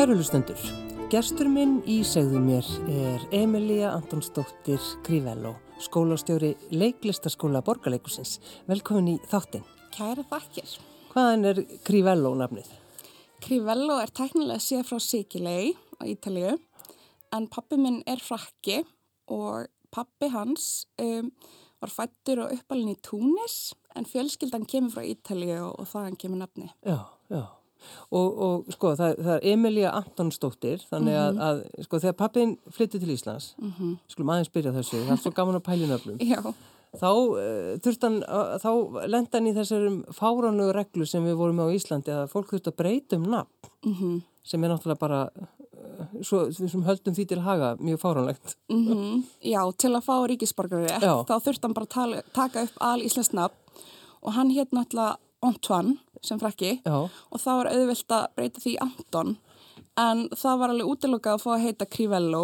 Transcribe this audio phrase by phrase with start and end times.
[0.00, 0.60] Kæru lustendur,
[1.12, 8.38] gestur minn í segðu mér er Emilia Antonsdóttir Crivello, skólastjóri leiklistaskóla Borgarleikusins.
[8.64, 9.66] Velkomin í þáttinn.
[9.92, 10.72] Kæra þakkir.
[11.12, 12.72] Hvaðan er Crivello nafnið?
[13.44, 16.56] Crivello er tæknilega séð frá Sikilei á Ítalíu
[17.36, 18.80] en pappi minn er frakki
[19.28, 21.28] og pappi hans um,
[21.76, 26.46] var fættur og uppalinn í Túnis en fjölskyldan kemur frá Ítalíu og, og þaðan kemur
[26.46, 26.72] nafni.
[26.88, 27.44] Já, já.
[28.10, 33.00] Og, og sko það, það er Emilia Antonsdóttir þannig að, að sko þegar pappin flytti
[33.00, 33.94] til Íslands, mm -hmm.
[34.08, 36.20] skulum aðeins byrja þessu, það er svo gaman að pælja nöfnum.
[36.32, 36.54] Já.
[36.90, 38.70] Þá uh, þurftan, uh, þá
[39.06, 42.78] lenda hann í þessarum fáránlegu reglu sem við vorum á Íslandi að fólk þurft að
[42.82, 44.20] breyta um nafn mm -hmm.
[44.42, 48.56] sem er náttúrulega bara uh, svo sem höldum því til haga mjög fáránlegt.
[48.68, 49.22] Mm -hmm.
[49.42, 53.54] Já, til að fá ríkisborgarið þá þurft hann bara tala, taka upp al Íslands nafn
[54.22, 56.96] og hann hétt náttúrulega Antoine sem frakki Já.
[57.08, 59.36] og þá var auðvilt að breyta því Anton
[60.00, 62.42] en það var alveg útilokað að fá að heita Crivello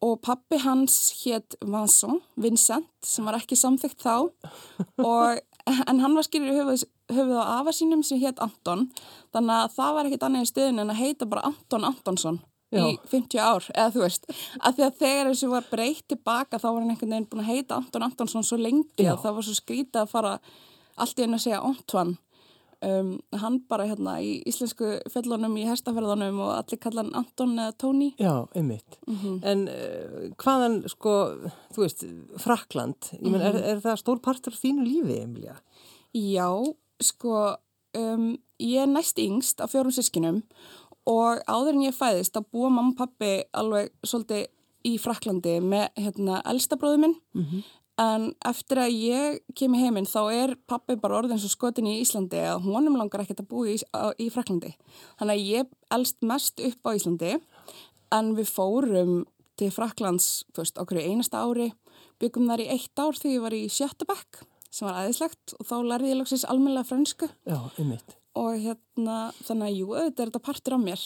[0.00, 4.14] og pappi hans hétt Vincent, Vincent sem var ekki samþygt þá
[5.12, 8.88] og, en hann var skýrir höfuð, höfuð á afa sínum sem hétt Anton
[9.34, 12.40] þannig að það var ekkit annað í stöðin en að heita bara Anton Antonsson
[12.70, 12.84] Já.
[12.86, 14.28] í 50 ár, eða þú veist
[14.62, 17.48] að því að þegar þessu var breytt tilbaka þá var hann einhvern veginn búin að
[17.50, 19.16] heita Anton Antonsson svo lengi Já.
[19.16, 20.34] að það var svo skrítið að fara
[21.00, 22.18] allt í einu að segja Antoine.
[22.80, 27.74] Um, hann bara hérna í íslensku fellunum í herstaferðunum og allir kalla hann Anton eða
[27.76, 28.06] Tony.
[28.16, 28.96] Já, einmitt.
[29.44, 31.16] En uh, hvaðan, sko,
[31.74, 32.06] þú veist,
[32.40, 35.58] Frakland, ég menn, er, er það stór partur þínu lífi, Emilia?
[36.16, 36.48] Já,
[37.04, 37.34] sko
[37.96, 38.30] um,
[38.60, 40.40] ég er næst yngst af fjórum sískinum
[41.08, 44.48] og áður en ég fæðist að búa mamma og pappi alveg svolítið
[44.88, 47.16] í Fraklandi með hérna elsta bróðu minn
[48.00, 52.40] en eftir að ég kemur heiminn þá er pappi bara orðin svo skotin í Íslandi
[52.48, 54.72] að honum langar ekkert að búa í, í Fraklandi
[55.20, 57.34] þannig að ég elst mest upp á Íslandi
[58.16, 59.12] en við fórum
[59.60, 61.70] til Fraklands veist, okkur í einasta ári
[62.22, 64.40] byggum þar í eitt ár þegar ég var í Sjötabæk
[64.70, 68.16] sem var aðeinslegt og þá lærði ég lóksins almennilega fransku Já, einmitt.
[68.38, 71.04] og hérna þannig að jú, auðvitað er þetta partur af mér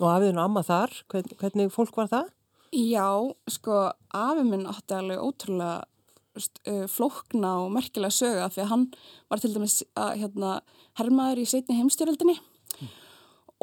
[0.00, 2.30] Og afiðin og amma þar, hvern, hvernig fólk var það?
[2.74, 3.08] Já,
[3.54, 3.80] sko,
[4.14, 5.82] afi minn átti alveg ótrúlega
[6.90, 8.84] flókna og merkilega söga því að hann
[9.30, 10.58] var til dæmis að hérna,
[10.98, 12.38] hermaður í setni heimstjóraldinni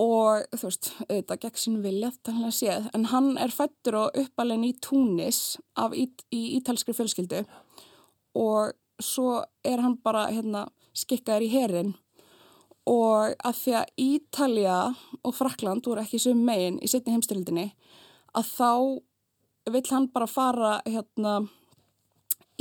[0.02, 4.22] og þú veist, auðvitað gegn sín vilja þannig að séð, en hann er fættur og
[4.22, 7.44] uppalinn í Túnis af ít, í ítalskri fjölskyldu.
[8.40, 8.72] Og
[9.04, 11.94] svo er hann bara hérna, skikkaður í herin
[12.90, 14.78] og að því að Ítalja
[15.22, 17.70] og Frakland voru ekki sem megin í setni heimstyrildinni
[18.36, 18.72] að þá
[19.72, 21.38] vill hann bara fara hérna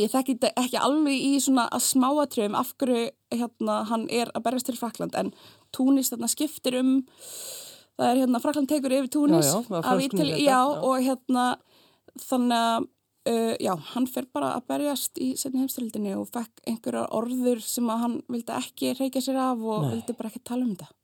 [0.01, 4.71] ég þekki ekki alveg í svona að smáatröfum af hverju hérna hann er að berjast
[4.71, 5.33] til Frakland en
[5.75, 6.95] Túnis þarna skiptir um
[7.99, 11.45] það er hérna Frakland tekur yfir Túnis Já, já, þetta, já, og hérna
[12.21, 12.89] þannig að
[13.31, 17.93] uh, já, hann fer bara að berjast í setni heimstyrildinni og fekk einhverjar orður sem
[17.93, 19.93] að hann vildi ekki reykja sér af og Nei.
[19.95, 20.97] vildi bara ekki tala um þetta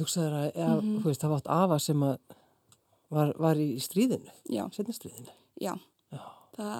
[0.00, 2.14] Hugsaður að, ja, þú veist, það var átt afa sem að
[3.10, 4.32] var, var í stríðinu,
[4.74, 5.34] setna stríðinu.
[5.60, 5.74] Já.
[6.56, 6.78] Það,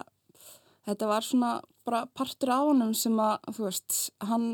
[0.90, 1.52] þetta var svona
[1.86, 4.50] bara partur af honum sem að, þú veist, hann,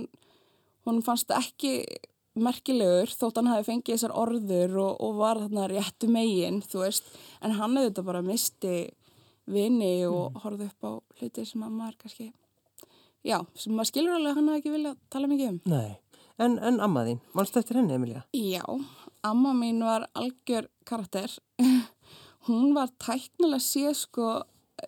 [0.87, 1.81] honum fannst ekki
[2.37, 7.13] merkilegur þótt hann hafi fengið þessar orður og, og var þarna réttu megin, þú veist,
[7.41, 8.75] en hann hefði þetta bara misti
[9.51, 12.31] vini og horfði upp á hluti sem að maður kannski,
[13.25, 15.61] já, sem maður skilur alveg hann hafi ekki viljað tala mikið um.
[15.73, 15.97] Nei,
[16.43, 18.25] en, en amma þín, mannstu eftir henni, Emilia?
[18.37, 18.65] Já,
[19.27, 21.33] amma mín var algjör karakter.
[22.47, 24.27] Hún var tæknilega séð sko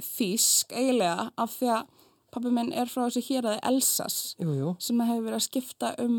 [0.04, 1.94] þýsk eiginlega af því að
[2.34, 4.72] pappi minn er frá þessu hér aðeins Elsas Jú, jú.
[4.82, 6.18] sem hefur verið að skipta um,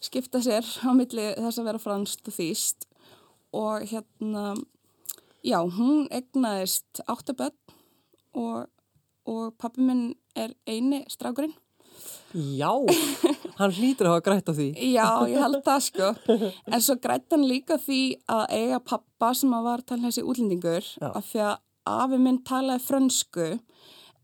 [0.00, 2.86] skipta sér á milli þess að vera franskt og þýst
[3.56, 4.54] og hérna,
[5.46, 7.54] já, hún egnaðist áttaböld
[8.36, 8.66] og,
[9.28, 11.54] og pappi minn er eini strákurinn.
[12.36, 12.68] Já,
[13.56, 14.66] hann hlýtur að hafa grætt á því.
[14.92, 16.08] Já, ég held það sko.
[16.68, 20.90] En svo grætt hann líka því að eiga pappa sem að var talað þessi útlendingur
[21.00, 21.08] Já.
[21.08, 21.54] af því að
[21.90, 23.46] afi minn talaði frönsku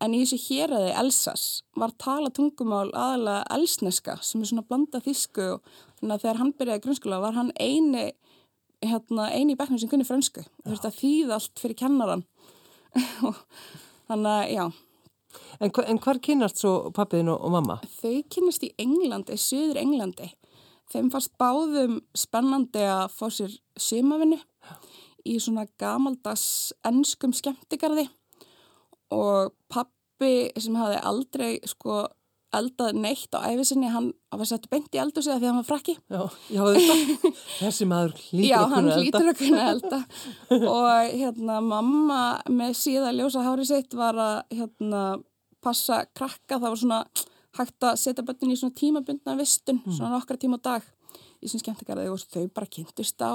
[0.03, 1.45] en í þessu héræði Elsas
[1.79, 6.53] var talað tungumál aðalega elsneska sem er svona blanda þýsku og þannig að þegar hann
[6.59, 8.09] byrjaði grunnskóla var hann eini,
[8.83, 10.43] hérna, eini í bekknum sem kunni frönsku.
[10.65, 12.25] Þú veist að þýða allt fyrir kennaran.
[14.09, 14.65] þannig að já,
[15.65, 17.79] En, hva- en hvar kynast svo pappiðin og, og mamma?
[18.03, 20.27] þau kynast í Englandi, söður Englandi.
[20.93, 24.37] Þeim fannst báðum spennandi að fá sér sumavinnu
[25.29, 28.09] í svona gamaldags ennskum skemmtigarði
[29.13, 32.05] og pappi sem hafði aldrei sko
[32.53, 35.61] eldað neitt á æfisinni, hann var sett beint í eldu sig að því að hann
[35.63, 35.95] var frakki.
[36.13, 36.23] Já,
[36.53, 36.63] já
[37.63, 39.05] þessi maður Já, að hann kunna elda.
[39.07, 40.01] lítur að kunna elda
[40.77, 42.19] og hérna mamma
[42.53, 45.05] með síða ljósa hári sitt var að hérna
[45.65, 47.01] passa krakka, það var svona
[47.57, 49.97] hægt að setja börnin í svona tímabundna vistun, Mm.
[49.97, 50.83] svona nokkra tíma á dag
[51.43, 53.33] í svona skemmtikarði og þau bara kynntust á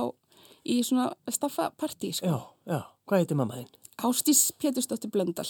[0.65, 2.29] í svona staffapartí, sko.
[2.29, 3.69] Já, já, hvað heitir mamma þín?
[4.07, 5.49] Ástís Pétursdóttir Blöndal.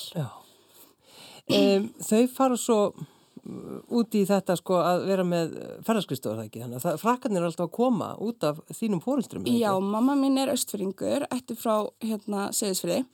[1.47, 5.55] Um, þau fara svo mm, út í þetta sko að vera með
[5.87, 9.47] ferðarskristóður það ekki, þannig að frakkarnir er alltaf að koma út af þínum fórildrum.
[9.51, 13.05] Já, mamma mín er östfyrringur, ættu frá hérna Seðisfriði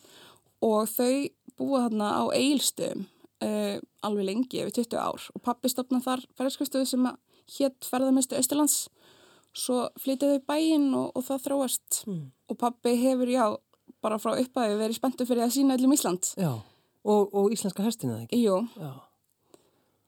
[0.66, 1.13] og þau
[1.60, 3.06] búa þarna á Eilstöðum
[3.44, 7.10] uh, alveg lengi, yfir 20 ár og pappi stopnað þar ferðarskristöðu sem
[7.57, 8.78] hétt ferðarmestu Östurlands
[9.54, 12.32] svo flytjaði þau bæinn og, og það þróast Mm.
[12.50, 13.46] og pappi hefur, já,
[14.02, 16.34] bara frá upphæfi verið spenntu fyrir að sína öllum Ísland.
[16.38, 16.52] Já,
[17.06, 18.42] og, og íslenska hestinu það ekki?
[18.44, 18.92] Jú, Já,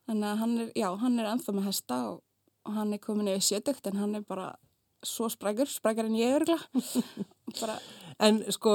[0.08, 2.20] þannig að hann er, já, hann er ennþá með hesta og,
[2.66, 4.52] og hann er komin yfir sjötugt en hann er bara
[5.06, 6.58] svo sprækur, sprækar en ég örgla.
[7.60, 7.78] bara,
[8.18, 8.70] En sko,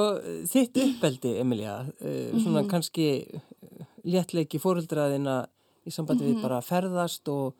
[0.46, 2.68] þitt uppeldi, Emilia, uh, svona Mhm.
[2.70, 5.46] kannski uh, léttleiki fóreldraðina
[5.86, 6.36] í sambandi Mhm.
[6.36, 7.54] við bara að ferðast og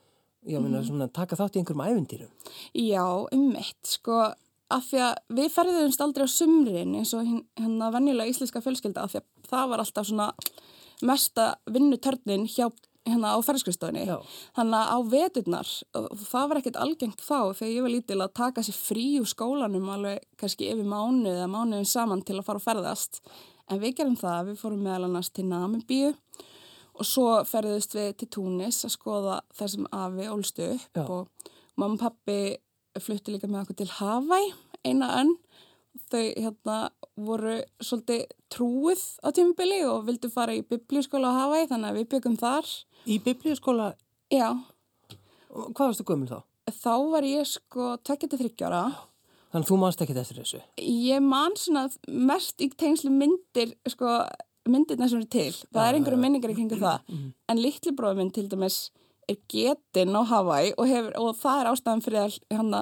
[0.46, 2.30] já, minna, svona, taka þátt í einhverjum ævendýrum.
[2.78, 4.20] Já, um mitt, sko,
[4.72, 9.12] af því að við ferðumst aldrei á sumrin eins og hérna venjulega íslenska fjölskylda af
[9.12, 10.30] því að það var alltaf svona
[11.02, 12.68] mesta vinnutörnin hjá
[13.08, 14.04] hérna á ferðskristofinni.
[14.56, 18.34] Þannig að á veturnar, og það var ekkert algengt þá þegar ég var lítil að
[18.38, 22.62] taka sér frí úr skólanum alveg kannski yfir mánuð eða mánuðin saman til að fara
[22.62, 23.22] að ferðast.
[23.70, 26.12] En við gerum það, við fórum meðal annars til Namibíu
[26.98, 31.04] og svo ferðust við til Túnis að skoða þar sem afi ólstu upp Já.
[31.06, 31.50] og
[31.80, 32.38] mamma og pappi
[33.00, 34.52] flutti líka með okkur til Hawaii
[34.84, 35.34] eina önn.
[36.08, 36.76] Þau hérna
[37.20, 38.22] voru svolítið
[38.52, 42.68] trúið á tímubili og vildu fara í biblíuskóla á Hawaii þannig að við byggum þar.
[43.08, 43.92] Í biblíuskóla,
[44.32, 44.48] Já,
[45.52, 46.40] hvað varstu gömul þá?
[46.72, 48.84] þá var ég sko 23 ára.
[49.52, 50.60] Þannig að þú manst ekki þessu.
[50.80, 54.22] Ég man svona mest í tengslu myndir, sko,
[54.68, 55.52] myndirna sem eru til.
[55.72, 56.24] Það Já, er einhverju já, já.
[56.26, 57.16] minningar í kringu það.
[57.50, 58.76] En litli bróður minn til dæmis
[59.30, 62.72] er getinn á Hawaii og, hefur, og það er ástæðan fyrir að hann,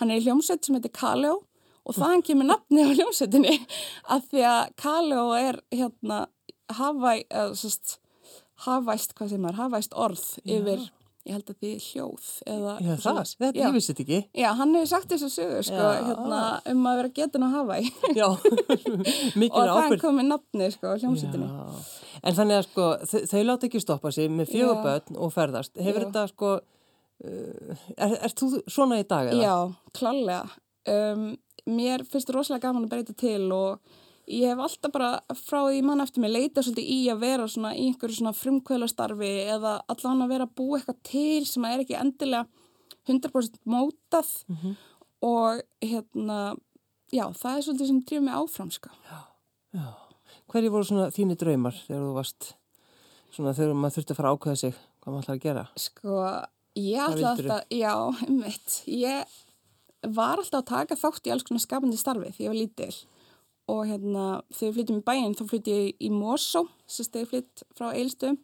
[0.00, 1.34] hann er í hljómsveit sem heitir Kaleo
[1.82, 3.56] og þaðan kemur nafni á hljómsveitinni
[4.14, 6.24] af því að Kaleo er hérna
[6.72, 7.98] Hawaii, eða sérst,
[8.64, 10.84] Havaist, hvað sem er, Havaist orð yfir,
[11.22, 13.32] ég held að því hljóð eða Já, það, svoleiðis.
[13.42, 13.62] þetta, Já.
[13.66, 14.20] ég vissi þetta ekki.
[14.42, 16.40] Já, hann hefur sagt þess að sögu, sko, hérna,
[16.72, 18.26] um að vera getin á Hawaii Já,
[19.42, 20.02] mikil og það ábyrg.
[20.02, 20.96] komið nafni, sko.
[20.98, 21.12] Já.
[22.22, 24.52] En þannig að sko, þau, þau láta ekki stoppa sig með
[24.82, 25.74] börn og ferðast.
[25.78, 26.08] Hefur Já.
[26.08, 26.52] þetta sko,
[27.24, 29.42] uh, er, er þú svona í dag eða?
[29.46, 29.56] Já,
[29.98, 30.44] klálega.
[30.90, 31.28] Um,
[31.70, 33.78] mér finnst rosalega gaman að breyta til og
[34.30, 37.72] ég hef alltaf bara frá því mann eftir mig leita svolítið í að vera svona
[37.74, 41.98] í einhverju svona frumkvölastarfi eða allan að vera að búa eitthvað til sem er ekki
[41.98, 42.46] endilega
[43.10, 44.30] 100% mótað
[45.22, 46.38] og hérna,
[47.14, 48.90] já, það er svolítið sem drýfum mig áfram, sko.
[49.72, 49.86] Já.
[50.52, 52.48] Hverju voru svona þínir draumar þegar þú varst
[53.32, 55.62] svona þegar maður þurfti að fara að ákveða sig hvað maður ætlaði að gera?
[55.80, 56.16] Sko,
[56.78, 57.54] ég Hvað ætla vildirðu?
[57.54, 57.94] alltaf, já,
[58.42, 59.38] mitt, ég
[60.18, 62.92] var alltaf að taka þátt í alls konar skapandi starfi því ég var lítil
[63.72, 67.64] og hérna þegar ég flyttum í bæinn þá flytti ég í Mosó, sem stegi flytt
[67.76, 68.38] frá Eilstöðum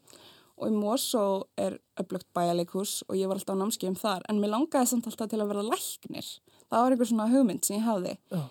[0.59, 1.25] og í Mosó
[1.61, 5.31] er öflugt bæjarleikhús og ég var alltaf á námskeiðum þar en mér langaði samt alltaf
[5.31, 6.31] til að vera læknir.
[6.69, 8.15] Það var einhver svona hugmynd sem ég hafði.
[8.33, 8.43] Já.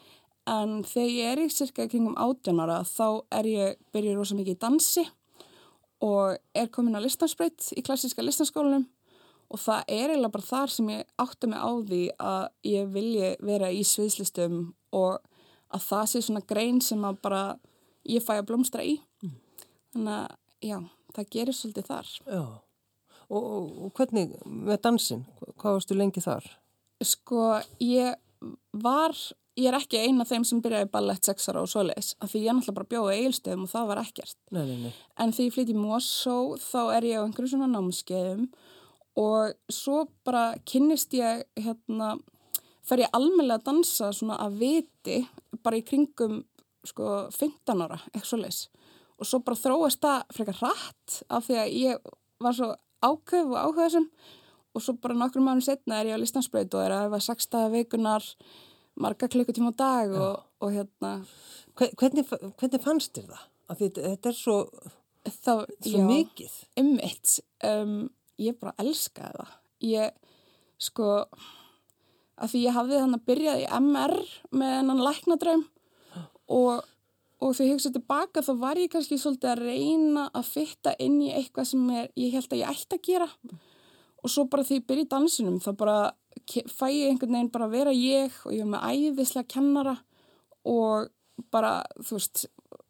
[0.48, 4.62] En þegar ég er í cirka kringum átjónara þá er ég, byrjuð rosa mikið í
[4.62, 5.08] dansi
[6.06, 8.86] og er komin á listansbreyt í klassíska listanskólanum
[9.48, 13.34] og það er eiginlega bara þar sem ég átta mig á því að ég vilji
[13.48, 14.62] vera í sviðslistum
[14.96, 15.20] og
[15.74, 17.42] að það sé svona grein sem að bara
[18.08, 18.98] ég fæ að blómstra í.
[19.94, 20.78] Þannig að já,
[21.16, 22.14] það gerir svolítið þar.
[22.28, 22.46] Já.
[23.28, 25.26] Og, og, og hvernig með dansin?
[25.60, 26.48] Hvað varstu lengi þar?
[27.04, 27.42] Sko,
[27.84, 28.16] ég
[28.72, 29.14] var,
[29.60, 32.56] ég er ekki eina af þeim sem byrjaði ballett sexara og svoleiðis, af því ég
[32.56, 34.38] náttúrulega bara bjóði eigilstöðum og það var ekkert.
[34.56, 34.96] Nei, nei, nei.
[35.20, 38.48] En þegar ég flytti í Mosó þá er ég á einhverju svona námskeiðum
[39.18, 42.16] og svo bara kynnist ég hérna,
[42.88, 45.18] fer ég almennilega að dansa svona að viti
[45.64, 46.42] bara í kringum
[46.88, 48.62] sko 15 ára, eitthvað svoleiðis.
[49.18, 52.12] Og svo bara þróast það frekar hratt af því að ég
[52.46, 52.70] var svo
[53.04, 54.06] áköf og áhugaðsum
[54.78, 57.50] og svo bara nokkrum mánu setna er ég á listansbreyt og er að hefa 6
[57.54, 58.26] daga vikunar
[58.98, 61.12] marga klukkutíma á dag og, og hérna
[61.78, 62.26] Hve- Hvernig,
[62.58, 63.44] hvernig fannst þér það?
[63.70, 64.56] Af því Þetta, er svo,
[65.28, 65.52] þá,
[65.86, 66.54] svo mikið.
[66.82, 67.34] Ummitt,
[67.68, 67.98] um,
[68.42, 69.52] ég bara elskaði það.
[69.86, 70.16] Ég,
[70.82, 71.10] sko,
[72.38, 74.16] að því ég hafði þannig að byrjað í MR
[74.62, 75.64] með hennan læknadröym
[76.58, 76.86] og,
[77.42, 81.18] og þegar ég hugsaði tilbaka þá var ég kannski svolítið að reyna að fitta inn
[81.26, 83.30] í eitthvað sem er, ég held að ég ætti að gera
[84.18, 86.00] og svo bara því ég byrja í dansinum þá bara
[86.48, 89.98] fæ ég einhvern veginn bara að vera ég og ég var með æðislega kennara
[90.68, 91.12] og
[91.54, 92.46] bara, þú veist,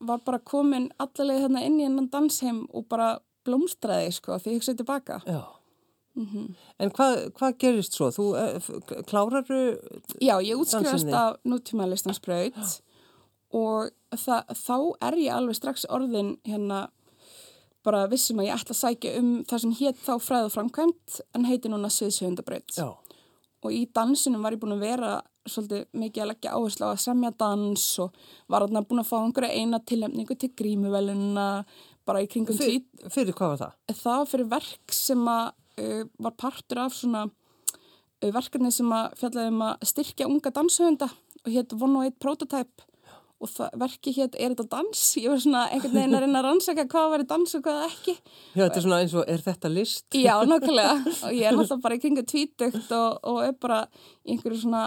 [0.07, 4.61] var bara komin allavega þarna inn í hennan dansheim og bara blómstraði, sko, því ég
[4.61, 5.19] hugsaði tilbaka.
[5.27, 5.41] Já.
[6.17, 6.55] Mhm.
[6.81, 8.09] En hvað, hvað gerist svo?
[8.13, 9.59] Þú uh, kláraru,
[10.19, 12.57] Já, ég útskrifast af nútíma listansbraut
[13.53, 16.87] og það, þá er ég alveg strax orðin hérna
[17.85, 21.19] bara vissum að ég ætla að sækja um það sem hétt þá fræð og framkvæmt
[21.37, 22.73] en heiti núna sviðsjöfundabraut.
[22.75, 22.89] já,
[23.63, 25.11] og í dansinum var ég búin að vera
[25.47, 28.17] svolítið mikið að leggja áherslu á að semja dans og
[28.51, 31.47] var þarna búin að fá einhverja eina tilnefningu til grímuveluna
[32.07, 32.81] bara í kringum Fyr,
[33.11, 33.95] fyrir hvað var það?
[34.01, 35.47] Það fyrir verk sem að
[35.77, 41.09] var partur af svona uh, verkefni sem að fjallaði um að styrkja unga danshöfunda
[41.43, 42.87] og hétt One og Eight Prototype
[43.37, 45.01] og verki hétt Er þetta dans?
[45.19, 48.15] Ég var svona einhvern veginn að reyna að rannsaka hvað var dans og hvað ekki.
[48.17, 50.05] Já, þetta er svona eins og, er þetta list?
[50.17, 50.95] Já, nokkulega.
[51.05, 53.79] Og ég er náttúrulega bara í kringu tvítugt og, og er bara
[54.25, 54.83] einhverju svona,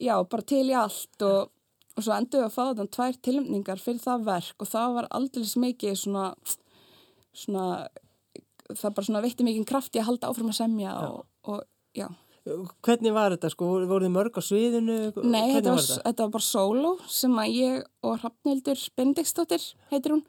[0.00, 1.52] já, bara til í allt og,
[1.96, 5.10] og svo endur við að fá þetta tvær tilmningar fyrir það verk og það var
[5.20, 6.26] aldrei mikið svona,
[7.36, 7.66] svona,
[8.78, 11.62] það bara svona veitti mikið krafti að halda áfram að semja og, og
[11.96, 12.08] já.
[12.86, 13.66] Hvernig var þetta sko?
[13.90, 14.98] Voru þið mörg á sviðinu?
[15.28, 20.22] Nei, þetta var, þetta var bara solo sem að ég og Hrafnildur Benediktsdóttir, heitir hún,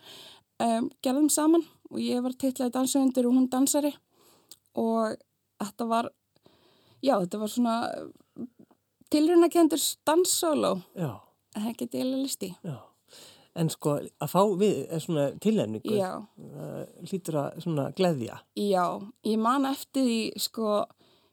[0.65, 3.93] um, gerðum saman og ég var titlaði dansöfundur og hún dansari
[4.75, 5.15] og
[5.61, 6.11] þetta var,
[7.03, 7.75] já, þetta var svona
[9.11, 11.11] tilrunakendur danssolo, Já,
[11.55, 12.51] það geti ég alveg listi.
[12.63, 12.77] já.
[13.55, 18.37] En sko, að fá við er svona tilnefningu, Já, uh, hlýtur að svona gleðja.
[18.55, 18.85] já,
[19.27, 20.85] ég man eftir því, sko,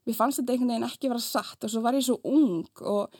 [0.09, 3.13] við fannst þetta einhvern veginn ekki vera satt og svo var ég svo ung og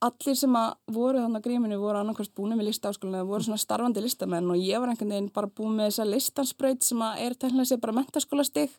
[0.00, 3.58] allir sem að voru þannig að gríminu voru annarkvæmst búin með listaáskólinu eða voru svona
[3.58, 7.34] starfandi listamenn og ég var einhvern veginn bara búin með þessa listansbraut sem að er
[7.34, 8.70] tæknilega sér bara mentaskólastig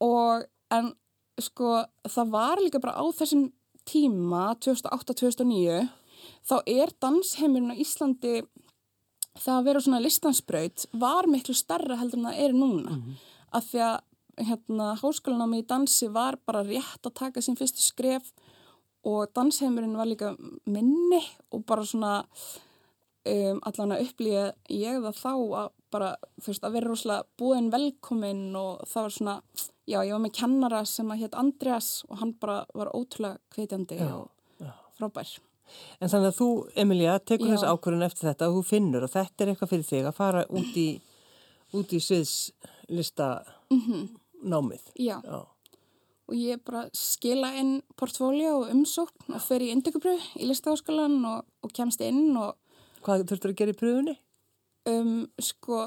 [0.00, 0.92] og en
[1.42, 3.48] sko það var líka bara á þessum
[3.84, 5.88] tíma 2008-2009
[6.48, 8.34] þá er dansheimurinn á Íslandi
[9.40, 12.96] það að vera svona listansbraut var miklu starra heldur en það er núna.
[13.52, 14.00] Af því að
[14.42, 18.32] hérna, háskólanámi í dansi var bara rétt að taka sín fyrstu skref
[19.04, 20.32] og dansheimurinn var líka
[20.64, 21.20] minni
[21.52, 26.10] og bara svona um, allan að upplýja ég það þá að bara,
[26.46, 29.36] veist, að vera rosalega búinn velkominn og það var svona,
[29.84, 34.00] já, ég var með kennara sem að hétt Andreas og hann bara var ótrúlega hvetjandi
[34.00, 34.30] Já, og
[34.96, 35.34] frábær.
[36.00, 36.48] En þannig að þú,
[36.82, 40.08] Emilia, tekur þess ákvörðun eftir þetta og þú finnur og þetta er eitthvað fyrir þig
[40.10, 40.88] að fara út í,
[41.78, 43.28] út í sviðslista
[44.42, 44.88] námið.
[44.98, 45.38] Já, Já,
[46.32, 51.46] og ég bara skila inn portfóljó og umsókn og fer í indökubröð í listaháskólan og,
[51.62, 52.56] og kemst inn og
[53.02, 54.14] hvað þurftur að gera í pröfunni?
[54.90, 55.86] um, sko,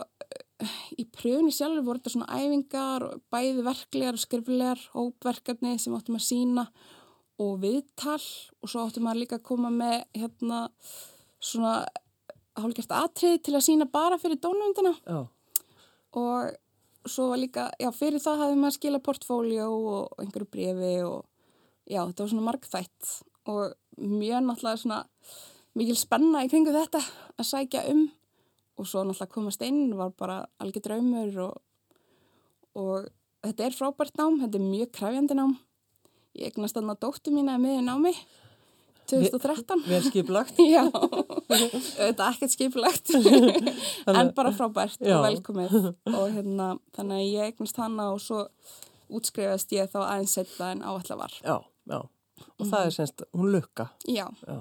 [0.99, 6.19] í pröfunni sjálfur voru þetta svona æfingar og bæði verklegar og skriflegar hópverkefni sem áttum
[6.19, 7.04] að sína og
[7.39, 8.21] viðtal
[8.63, 10.65] og svo áttum að líka að koma með hérna
[11.43, 11.85] svona
[12.55, 15.19] hálfgjart atrið til að sína bara fyrir dónavendina Já,
[16.15, 16.53] og
[17.05, 21.25] svo var líka, já fyrir það hafði maður skila portfóljó og einhverju brefi og
[21.85, 23.11] já þetta var svona margþætt
[23.51, 25.01] og mjög náttúrulega svona
[25.75, 27.01] mikil spenna í kringu þetta
[27.35, 28.07] að sækja um.
[28.75, 31.61] Og svo náttúrulega komast inn var bara algjör draumur og,
[32.79, 33.07] og
[33.45, 35.55] þetta er frábært nám, þetta er mjög kræfjandi nám
[36.35, 38.13] ég eignast þarna dóttu mína með námi
[39.09, 40.57] 2013 vel skiplagt.
[40.75, 43.11] Já, þetta er ekkert skipulegt
[44.09, 45.19] en bara frábært Já.
[45.19, 45.75] og velkomið
[46.09, 48.45] og hérna, þannig að ég eignast hana og svo
[49.13, 51.35] útskrifast ég þá aðeins setla en áallar var.
[51.45, 51.59] Já,
[51.91, 51.99] já.
[52.55, 53.85] Og það er semst, hún lukka.
[54.09, 54.57] Já, Já.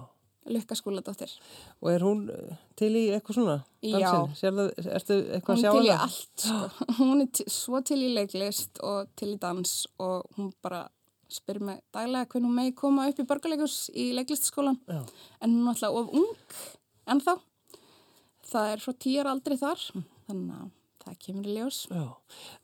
[0.52, 1.32] lukka skóladóttir.
[1.80, 3.56] Og er hún eh, til í eitthvað svona?
[3.80, 3.96] Já.
[3.96, 4.36] dansinn?
[4.38, 4.66] Sérðu,
[4.98, 6.04] ertu eitthvað Hún að sjá er til í hana?
[6.04, 6.84] allt, sko.
[7.00, 9.72] Hún er svo til í leiklist og til í dans
[10.04, 10.84] og hún bara
[11.28, 14.78] spyr mig daglega hvernig hún megi koma upp í borgarleikus í leiklistaskólan.
[15.40, 16.34] En hún er alltaf of ung
[17.06, 17.38] ennþá.
[18.44, 19.80] Það er frá tíjar aldrei þar,
[20.28, 20.70] þannig að
[21.04, 21.78] það kemur í ljós.
[21.90, 22.04] Já,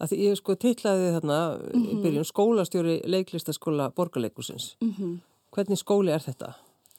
[0.01, 1.39] að því ég sko titlaði þarna
[1.75, 1.87] Mhm.
[1.87, 4.77] í byrjun skólastjóri leiklistaskóla borgarleikusins.
[4.81, 6.55] Mm Hvernig skóli er þetta?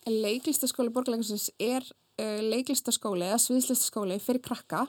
[0.08, 1.82] Leiklistaskóli borgarleikusins er
[2.20, 4.88] uh, leiklistaskóli eða sviðslistaskóli fyrir krakka.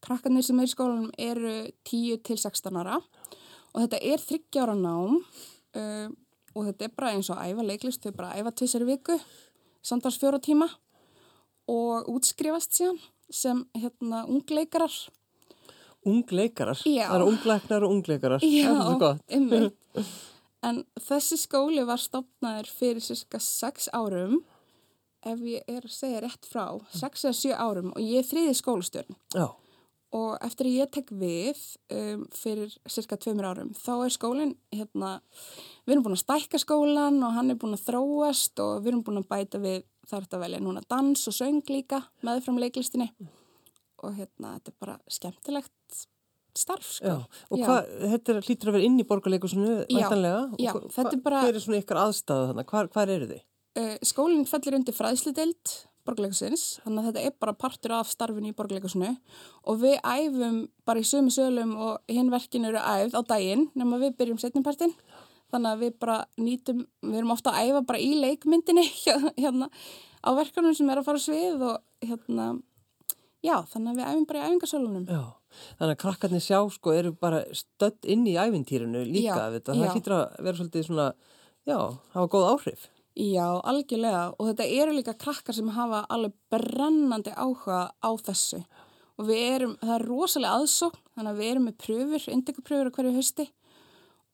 [0.00, 2.96] Krakkarnir sem er í skólanum eru 10 til 16 ára
[3.74, 5.22] og þetta er þryggjára nám
[5.78, 6.08] uh,
[6.54, 9.18] og þetta er bara eins og æfa leiklist, þau bara æfa tvisar viku,
[9.84, 10.68] samtals fjóra tíma
[11.70, 13.00] og útskrifast síðan
[13.32, 14.92] sem hérna ungleikarar.
[16.04, 16.80] Ungleikarar?
[16.84, 17.08] Já.
[17.08, 18.44] Það eru ungleiknar og ungleikarar.
[18.44, 19.76] Já, einmitt.
[20.64, 24.38] En þessi skóli var stopnaður fyrir cirka 6 árum,
[25.24, 28.54] ef ég er að segja rétt frá, 6 eða 7 árum og ég er þriði
[28.60, 29.18] skólastjörn.
[29.36, 29.46] Já,
[30.14, 31.60] og eftir að ég tek við
[31.94, 35.16] um, fyrir cirka tveimur árum þá er skólinn hérna,
[35.84, 39.04] við erum búin að stækka skólan og hann er búin að þróast og við erum
[39.06, 43.10] búin að bæta við þar þetta velja núna dans og söng líka meðfram leiklistinni
[44.04, 46.04] og hérna þetta er bara skemmtilegt
[46.54, 47.10] starf sko.
[47.10, 50.44] Já, og hvað, þetta er, hlýtur að vera inn í borgarleikusinu væntanlega?
[50.62, 51.40] Já, og, þetta er bara...
[51.42, 52.68] Hver er svona ykkar aðstæðu þannig?
[52.70, 53.42] Hvar, hvar eru þið?
[53.74, 55.74] Uh, skólinn fellir undir fræðslidelt
[56.06, 59.12] borgarleikusins, þannig að þetta er bara partur af starfinu í borgarleikusinu
[59.64, 64.00] og við æfum bara í sömu sölum og hinn verkin eru æfð á daginn nema
[64.02, 64.94] við byrjum setnumpartin
[65.54, 68.84] þannig að við bara nýtum, við erum ofta að æfa bara í leikmyndinni
[69.42, 69.70] hérna
[70.24, 72.54] á verkanum sem er að fara svið og hérna
[73.44, 75.04] já, þannig að við æfum bara í æfingasölunum.
[75.10, 75.22] Já,
[75.78, 79.84] þannig að krakkarnir sjá sko eru bara stödd inn í æfintýrinu líka Já, þetta, það
[79.84, 79.92] já.
[79.94, 81.08] hlýtur að vera svolítið svona
[81.68, 81.78] já,
[82.16, 84.24] hafa góð áhrif Já, algjörlega.
[84.38, 88.64] Og þetta eru líka krakkar sem hafa alveg brennandi áhuga á þessu.
[89.14, 92.94] Og við erum, það er rosalega aðsókn þannig að við erum með pröfur, indekupröfur á
[92.96, 93.46] hverju hausti.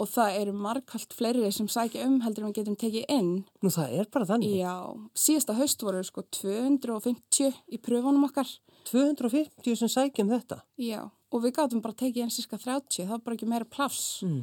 [0.00, 3.32] Og það eru margkvælt fleiri sem sækja um heldur en við getum tekið inn.
[3.60, 4.54] Nú það er bara þannig.
[4.56, 4.76] Já,
[5.12, 8.48] síðasta haust voru sko 250 í pröfunum okkar.
[8.88, 10.62] 250 sem sækjum þetta?
[10.80, 14.22] Já, og við gátum bara tekið inn cirka 30, það var bara ekki meira pláss
[14.26, 14.40] mm.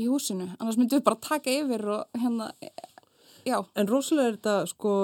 [0.00, 2.50] í húsinu, annars myndum við bara taka yfir og hérna,
[3.46, 4.94] já, En rosalega er þetta sko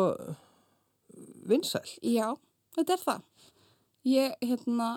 [1.50, 2.34] vinsæl Já,
[2.76, 3.22] þetta er það.
[4.08, 4.90] Ég, hérna,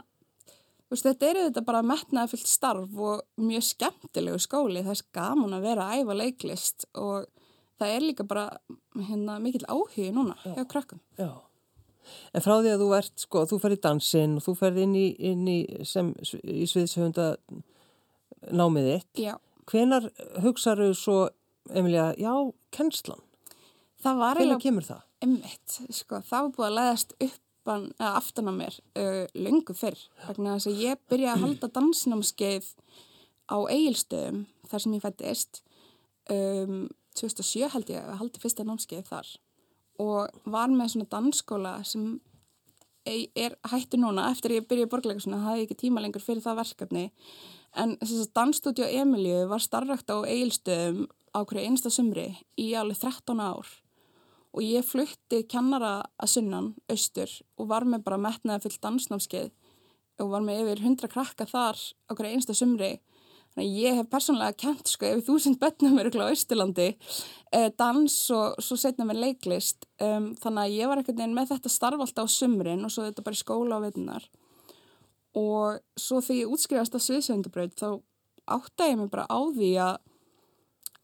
[0.91, 4.83] veist, þetta er þetta bara metnaði fyllt starf og mjög skemmtilegu skóli.
[4.85, 7.25] Það er gaman að vera að æfa leiklist og
[7.81, 8.45] það er líka bara,
[8.95, 10.53] hérna, mikill áhugi núna Já.
[10.59, 11.01] hjá krakkum.
[11.19, 11.33] Já.
[12.35, 14.95] En frá því að þú ert, sko, þú ferð í dansinn og þú ferð inn
[14.99, 16.09] í, inn í, sem,
[16.43, 17.27] í sviðshöfunda
[18.51, 19.35] námið þitt, Já,
[19.71, 20.09] hvenar
[20.43, 21.19] hugsaðu svo,
[21.71, 22.33] Emilia, já,
[22.75, 23.21] kennslan,
[24.03, 25.07] það var eiginlega kemur það?
[25.25, 30.01] emmitt, sko, það var búið að leðast uppan, eða aftan á mér uh, löngu fyrr,
[30.27, 32.73] vegna þess að ég byrjaði að halda dansnámskeið
[33.49, 35.63] á eigilstöðum þar sem ég fættist
[36.31, 36.83] um,
[37.17, 39.33] 2007 held ég að haldi fyrsta námskeið þar
[40.03, 42.15] og var með svona dansskóla sem
[43.05, 46.23] er hættu núna eftir að ég byrjaði í borgleikusinu, það hafði ég ekki tíma lengur
[46.23, 47.03] fyrir það verkefni
[47.83, 53.01] en þess að dansstúdíu Emilju var starfrækt á eigilstöðum á hverju einsta sumri í alveg
[53.01, 53.69] 13 ár
[54.53, 59.49] og ég flutti kennara að sunnan, austur og var með bara metnaði full dansnámskeið
[60.21, 62.91] og var með yfir 100 krakka þar á hverju einsta sumri.
[63.53, 66.87] Þannig að ég hef persónlega kent sko yfir þúsund bönnum á Austurlandi
[67.53, 69.85] eh, dans og svo setna með leiklist.
[70.01, 73.05] Um, þannig að ég var ekkert neginn með þetta starf alltaf á sumrin og svo
[73.05, 74.29] þetta bara í skóla og veitunar
[75.37, 77.87] og svo þegar ég útskrifast af sviðsöndabraut þá
[78.53, 79.95] átta ég mig bara á því að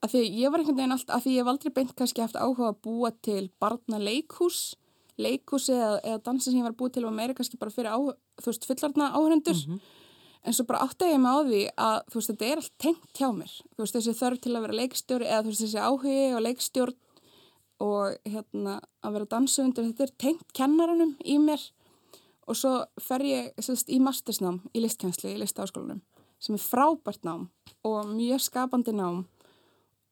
[0.04, 2.40] að því ég var einhvern veginn alltaf, að því ég hef aldrei beint kannski haft
[2.40, 4.60] áhuga að búa til barna leikhús,
[5.20, 8.00] leikhúsi eða, eða dansin sem ég var búið til var meira kannski bara fyrir á,
[8.40, 9.64] þú veist, fullarna áhrendur
[10.48, 13.20] en svo bara átta ég mig á því að þú veist, þetta er allt tengt
[13.20, 13.56] hjá mér.
[13.76, 16.98] Þú veist, þessi þörf til að vera leikstjóri eða þú veist, þessi áhugi og leikstjórn
[17.80, 21.66] og hérna að vera dansuundur, þetta er tengt kennaranum í mér.
[22.50, 22.72] Og svo
[23.04, 26.00] fer ég sérst, í mastersnám í listkjænslu í listaháskólanum
[26.40, 27.50] sem er frábært nám
[27.84, 29.26] og mjög skapandi nám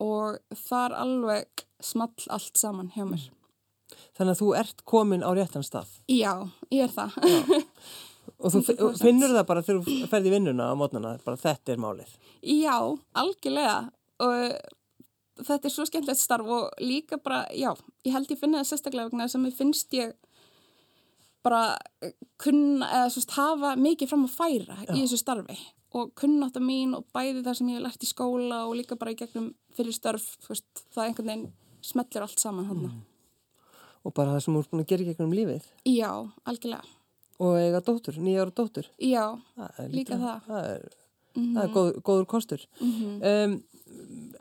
[0.04, 3.28] og þar alveg small allt saman hjá mér.
[4.18, 6.34] Þannig að þú ert komin á réttan stað Já,
[6.74, 7.18] ég er það.
[8.44, 9.02] og þú fi- 100%.
[9.02, 12.12] finnur það bara þegar þú ferð í vinnuna á mótnana, bara þetta er málið.
[12.44, 12.76] Já,
[13.16, 13.78] algjörlega
[14.20, 14.58] og
[15.48, 17.72] þetta er svo skemmtilegt starf og líka bara, já,
[18.06, 20.14] ég held ég finna það sérstaklega vegna þess að mér finnst ég
[21.46, 25.58] bara eh, kunna eða svo hafa mikið fram að færa í þessu starfi
[25.98, 29.14] og kunnáta mín og bæði það sem ég hef lært í skóla og líka bara
[29.14, 31.48] í gegnum fyrir störf, þú veist, það einhvern veginn
[31.86, 32.84] smellir allt saman hann.
[34.04, 36.12] Og bara það sem þú ert búin að gera í gegnum lífið Já,
[36.48, 36.94] algjörlega.
[37.40, 38.90] og eiga dóttur, nýja ára dóttur.
[39.00, 40.46] Já, Það Líka það.
[40.48, 40.86] Það er,
[41.38, 42.68] það er góð, góður kostur.
[42.82, 43.58] mhm, Um,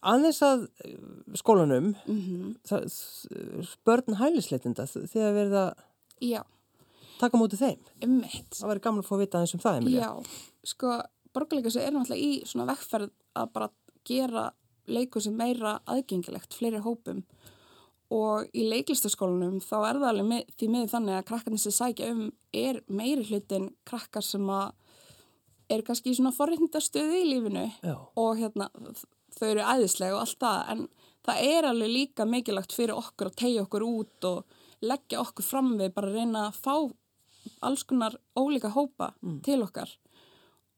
[0.03, 0.97] aðeins að eh,
[1.39, 2.87] skólanum, mhm, það,
[3.87, 5.71] börn hælisleitinda, þegar verið að
[6.21, 6.43] já,
[7.21, 7.81] taka móti þeim.
[8.07, 8.53] ummitt.
[8.55, 10.07] Það væri gaman að fá að vita aðeins um það, Emilia.
[10.07, 10.39] Já,
[10.73, 10.95] sko,
[11.37, 13.71] borgarleikursu er náttúrulega í svona vekkferð að bara
[14.07, 14.47] gera
[14.87, 17.25] leikursu meira aðgengilegt, fleiri hópum
[18.15, 22.11] og í leiklistaskólanum þá er það alveg með, því miður þannig að krakkarnir sem sækja
[22.15, 22.21] um
[22.55, 24.75] er meiri hlutin krakkar sem að
[25.75, 27.97] er kannski í svona forréttindastöði í lífinu Já.
[27.99, 28.69] og hérna
[29.35, 30.85] þau eru æðislega og allt það en
[31.27, 35.75] það er alveg líka mikilagt fyrir okkur að tegja okkur út og leggja okkur fram
[35.81, 36.75] við bara að reyna að fá
[37.67, 39.13] alls konar ólíka hópa
[39.47, 39.93] til okkar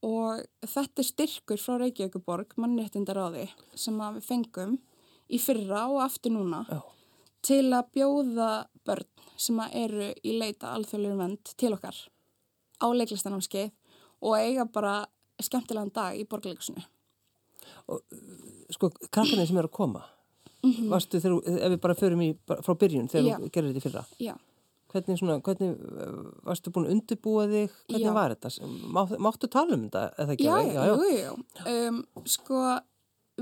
[0.07, 4.76] og þetta er styrkur frá Reykjavíkuborg mannréttindaráði sem við fengum
[5.28, 6.81] í fyrra og aftur núna Já.
[7.42, 8.52] til að bjóða
[8.87, 11.98] börn sem eru í leita alþjóðlega vend til okkar
[12.78, 13.72] á leiklistanámskeið
[14.22, 15.07] og eiga bara
[15.42, 16.83] skemmtilegan dag í borgarleikusinu.
[18.74, 20.02] Sko, krakkarnir sem eru að koma,
[20.90, 23.28] varstu þegar, ef við bara förum í, bara frá byrjun þegar.
[23.31, 23.38] Já.
[23.38, 24.35] þú gerir þetta í fyrra, Já,
[24.92, 28.14] hvernig svona, hvernig uh, varstu búin að undirbúa þig, hvernig Já.
[28.16, 28.68] var þetta?
[28.96, 30.48] Má, máttu tala um þetta, eða ekki?
[30.48, 31.35] já, já, jú, jú, jú.
[31.74, 32.64] Um, sko,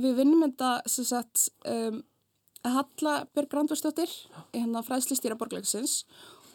[0.03, 2.01] við vinnum þetta sem sagt um,
[2.67, 4.11] Halla Björg Randvarsdóttir,
[4.57, 6.01] hérna fræðslistýra borgarleikusins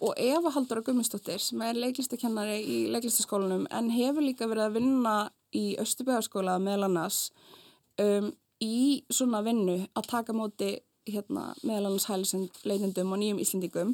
[0.01, 5.15] og Eva Halldóra Gummistóttir sem er leiklistakennari í leiklistaskólanum en hefur líka verið að vinna
[5.53, 7.27] í Östuböðarskóla meðal annars
[8.01, 10.73] um, í svona vinnu að taka móti
[11.09, 13.93] hérna, meðal annars hælisleitendum og nýjum Íslendingum.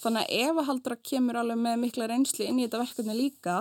[0.00, 3.56] Þannig að Eva Halldóra kemur alveg með mikla reynsli inn í þetta verkefni líka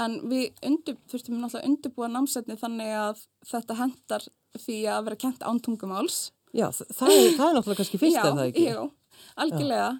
[0.00, 3.18] en við undir, þurftum náttúrulega að undirbúa námsetni þannig að
[3.50, 4.24] þetta hendar
[4.62, 6.30] því að vera kent án tungumáls.
[6.56, 8.64] Já, þa- það er, það er náttúrulega kannski fyrst, já, er það ekki?
[8.70, 8.80] Já,
[9.44, 9.90] algjörlega.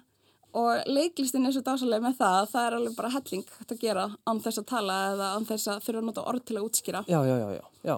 [0.53, 4.03] Og leiklistin er svo dásalega með það að það er alveg bara helling að gera
[4.29, 7.01] án þess að tala eða án þess að þurfa að nota orð til að útskýra.
[7.09, 7.95] Já, já, já, já, já.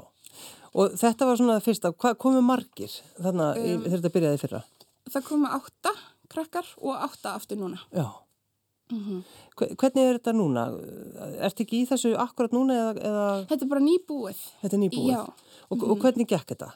[0.76, 4.62] Og þetta var svona það fyrsta, hvað komu margir þarna um, þegar þetta byrjaði fyrra?
[5.12, 5.92] Það komu átta
[6.36, 7.80] krakkar og átta aftur núna.
[7.96, 8.06] Já.
[8.94, 9.24] Mhm.
[9.58, 10.64] Hve- Hvernig er þetta núna?
[11.42, 14.42] Ertu ekki í þessu akkurat núna eða, eða Þetta er bara nýbúið.
[14.62, 15.10] þetta er nýbúið?
[15.10, 15.22] Já.
[15.72, 16.68] Og, og hvernig gekk þetta?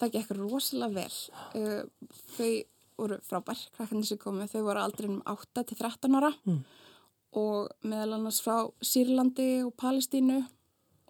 [0.00, 1.14] Það gekk rosalega vel.
[1.56, 2.50] Uh, þau
[2.98, 6.60] voru frábær, krakkarnir sem komu, þau voru aldrei um 8 til 13 ára Mm.
[7.32, 10.44] og meðal annars frá Sýrlandi og Palestínu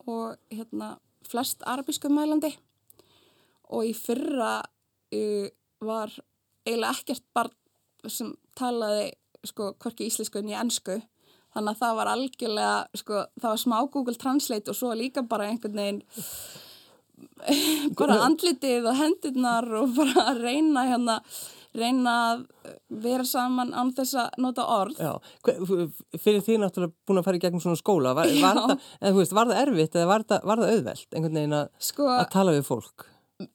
[0.06, 2.54] og hérna flest arabísku mælandi
[3.70, 4.62] og í fyrra
[5.12, 5.48] uh,
[5.82, 6.14] var
[6.64, 7.50] eiginlega ekkert barn
[8.12, 9.10] sem talaði
[9.44, 11.00] sko hvorki íslensku en í ennsku
[11.54, 15.50] þannig að það var algjörlega sko það var smá Google Translate og svo líka bara
[15.50, 16.02] einhvern veginn
[17.98, 21.20] bara andlitið og hendurnar og bara að reyna hérna
[21.74, 22.42] reyna að
[23.02, 25.00] vera saman án þess að nota orð.
[25.00, 25.14] Já,
[26.22, 29.34] fyrir því náttúrulega búin að fara í gegnum svona skóla, var, var, það, eða, veist,
[29.34, 32.54] var það erfitt eða var það, var það auðvelt einhvern veginn að, sko að tala
[32.54, 33.08] við fólk?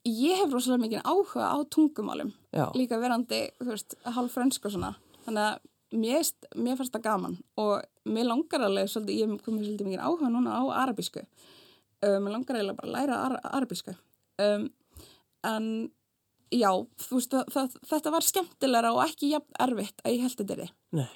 [0.04, 4.74] Ég hef rosalega mikið áhuga á tungumálum Já, líka verandi, þú veist, hálf frönsk og
[4.74, 4.90] svona.
[5.24, 9.68] Þannig að mér, mér fannst það gaman og mér langar alveg svolítið, ég hef komið
[9.68, 11.24] svolítið mikið áhuga núna á arabísku.
[12.00, 13.96] Um, mér langar eiginlega bara að læra ar arabísku.
[14.40, 14.68] Um,
[15.46, 15.66] en
[16.52, 16.70] já,
[17.06, 20.56] þú veist, það, það, þetta var skemmtilegra og ekki jafn erfitt að ég held þetta
[20.56, 21.10] er þið nei.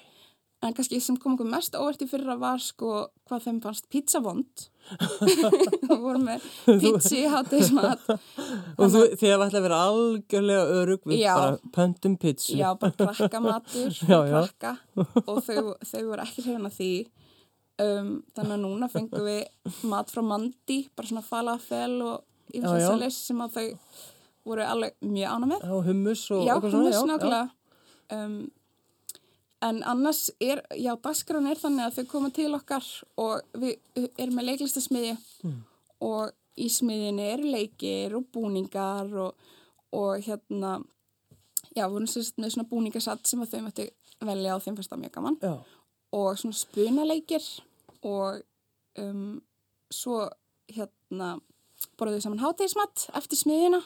[0.65, 4.21] En kannski sem kom okkur mest óvert í fyrra var sko hvað þeim fannst pizza
[4.23, 4.63] vond.
[5.25, 6.45] Við vorum með
[6.81, 8.05] pizza í hátíðismat.
[8.79, 11.33] Og þú, þið hafa ætla að vera algjörlega örug við Já.
[11.37, 12.57] bara pöntum pizzu.
[12.57, 14.41] Já, bara krakka matur, Já, já.
[14.41, 14.73] krakka
[15.25, 16.91] og þau, þau voru ekki hrifin að því.
[17.85, 23.41] Um, þannig að núna fengum við mat frá Mandi, bara svona falafel og ymsassalis sem
[23.43, 23.65] að þau
[24.45, 25.65] voru alveg mjög ána með.
[25.65, 27.43] Já, hummus og eitthvað er já, snáklega.
[28.15, 28.37] Um,
[29.65, 32.87] en annars er, já, dagskrán er þannig að þau koma til okkar
[33.21, 35.61] og við erum með leiklistasmiði Mm.
[36.05, 39.35] og í smiðinni eru leikir og búningar og,
[39.95, 40.77] og hérna,
[41.75, 43.87] já, við vorum sérst með svona búningasatt sem að þau möttu
[44.25, 45.53] velja og þeim það mjög gaman Já,
[46.15, 47.43] og svona spunaleikir
[48.07, 48.41] og
[49.01, 49.41] um,
[49.91, 50.21] svo
[50.71, 51.35] hérna
[51.99, 53.81] borðum við saman hátegismat eftir smiðina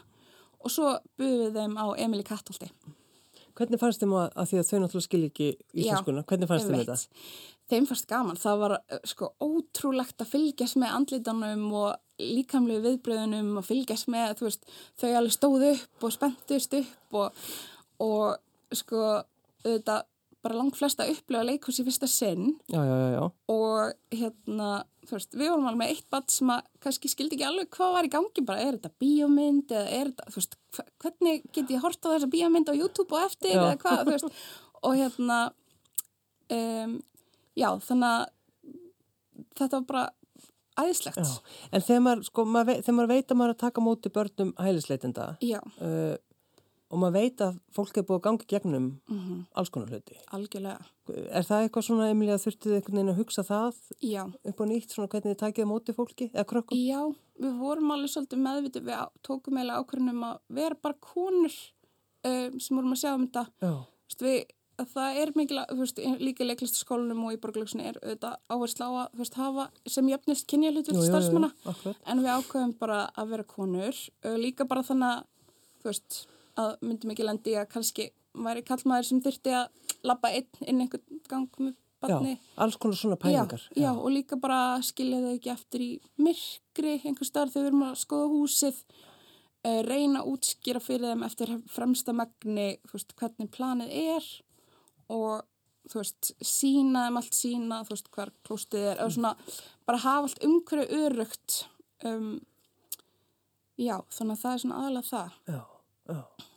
[0.59, 2.69] og svo buðum við þeim á Emil í Kattholti.
[3.59, 5.47] Hvernig fannst þeim að, að því að þau náttúrulega skilja ekki
[5.83, 6.99] íslenskuna, hvernig fannst þeim þetta?
[7.69, 8.39] Þeim fannst gaman.
[8.41, 14.37] Það var uh, sko ótrúlegt að fylgjast með andlitanum og líkamlegu viðbröðunum og fylgjast með,
[14.39, 17.43] þú veist, þau alveg stóðu upp og spenntust upp og,
[18.03, 19.03] og sko
[19.63, 20.01] þetta
[20.43, 23.23] bara langt flesta upplega leikhús í fyrsta sinn Já, já, já, já.
[23.51, 24.69] og hérna,
[25.15, 28.07] veist, við vorum alveg með eitt badd sem að kannski skildi ekki alveg hvað var
[28.07, 30.57] í gangi, bara er þetta bíómynd eða er þetta, þú veist,
[31.03, 33.61] hvernig get ég hort á þessa bíómynd á YouTube og eftir Já.
[33.63, 34.39] eða hvað, þú veist,
[34.85, 35.39] og hérna
[36.59, 36.95] um,
[37.59, 38.25] já, þannig að
[39.59, 40.05] þetta var bara
[40.79, 41.19] æðislegt.
[41.19, 44.11] Já, en þegar maður, sko, maður, þegar maður veit að maður er að taka móti
[44.15, 46.15] börnum hælisleitenda Já, uh,
[46.89, 50.17] og maður veit að fólk er búið að ganga gegnum mhm, alls konar hluti.
[50.35, 54.21] algjörlega, Er það eitthvað svona, Emilía, þurftuð einhvern veginn að hugsa það já.
[54.29, 56.77] upp á nýtt, svona hvernig þið takið á móti fólki eða krökkum?
[56.77, 57.01] Já,
[57.41, 61.57] við vorum alveg svolítið meðvitið, við tókum eiginlega ákvörðunum að vera bara konur
[62.29, 63.73] um, sem vorum að sjá um þetta Já,
[64.09, 64.39] Þú veist, við,
[64.79, 68.85] að það er mikil þú veist, líka í leiklistaskólanum og í borgarleikusinu er auðvitað áherslu
[68.85, 69.65] á að þú veist, hafa
[69.97, 71.51] sem jöfnist kynjalutur starfsmanna
[72.05, 73.99] en við ákveðum bara að vera konur
[74.39, 75.25] líka bara þannig að
[75.83, 76.19] þú veist,
[76.59, 81.21] að myndum ekki lendi að kannski væri kallmaður sem þyrfti að labba einn inn einhvern
[81.29, 83.63] gang með barni Já, alls konar svona pælingar.
[83.73, 85.91] Já, já, og líka bara skilja þau ekki eftir í
[86.21, 88.81] myrkri einhver starf þegar við erum að skoða húsið
[89.67, 94.29] uh, reyna að útskýra fyrir þeim eftir fremsta megni þú veist, hvernig planið er
[95.09, 95.47] og
[95.89, 99.31] þú veist, sína um allt sína, þú veist, hver klóstið er, eða svona,
[99.89, 101.55] bara hafa allt umhverju örugt,
[102.05, 102.35] um,
[103.79, 105.39] já, þannig að það er svona aðalega það.
[105.49, 105.61] Já,
[106.13, 106.48] já.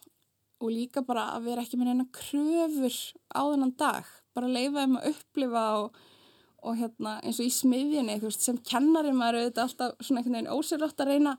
[0.62, 2.98] Og líka bara að vera ekki með neina kröfur
[3.34, 6.00] á þennan dag, bara leifa þeim að upplifa og,
[6.62, 10.38] og hérna, eins og í smiðjunni, þú veist, sem kennari maður auðvitað alltaf svona einhvern
[10.38, 11.36] veginn ósérlátt að reyna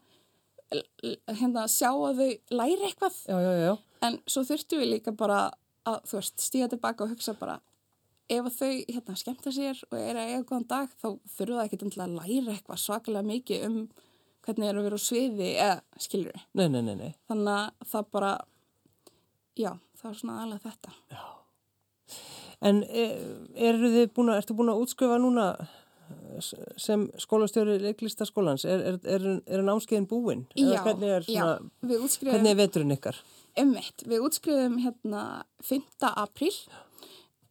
[1.39, 3.19] hérna, sjá að þau læri eitthvað.
[3.29, 3.73] Já, já, já.
[4.07, 5.43] en svo þurftum við líka bara
[5.87, 7.59] að þú veist, stíga tilbaka og hugsa bara
[8.31, 11.79] ef þau hérna skemmta sér og er að eiga góðan dag þá þurfum það ekki
[11.81, 13.77] til að læra eitthvað svakalega mikið um
[14.43, 16.45] hvernig er að vera á sviði eða skilur við
[17.31, 18.31] þannig að það bara
[19.59, 21.23] já, það er svona aðalega þetta Já.
[22.63, 25.47] En e- búin að, ertu búin að útskrifa núna
[26.77, 28.65] sem skólastjóri leiklistaskólans?
[28.69, 30.45] Er, er, er, er námskeiðin búin?
[30.55, 33.19] Já, hvernig er, já, svona, við útskrifum hvernig er veturinn ykkar?
[33.63, 35.23] Ummitt, við útskrifum hérna
[35.63, 35.85] 5.
[36.09, 36.53] apríl